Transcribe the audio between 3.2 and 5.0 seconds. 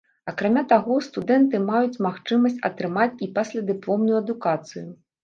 і паслядыпломную адукацыю.